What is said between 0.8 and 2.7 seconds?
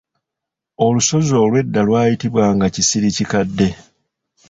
Olusozi olwo edda lwayitibwanga